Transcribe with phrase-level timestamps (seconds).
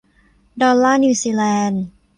[0.61, 1.83] ดอลลาร์นิวซีแลนด์